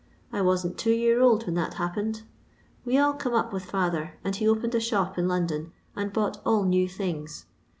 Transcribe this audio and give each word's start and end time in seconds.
I 0.33 0.41
wasn't 0.41 0.79
two 0.79 0.93
year 0.93 1.21
old 1.21 1.45
when 1.45 1.53
that 1.53 1.75
happened. 1.75 2.23
We 2.83 2.97
all 2.97 3.13
come 3.13 3.35
up 3.35 3.53
with 3.53 3.67
fiuher, 3.71 4.13
and 4.23 4.35
he 4.35 4.45
openwi 4.47 4.73
a 4.73 4.79
shop 4.79 5.15
in 5.19 5.27
London 5.27 5.73
and 5.95 6.11
bought 6.11 6.41
all 6.43 6.63
new 6.63 6.89
things. 6.89 7.45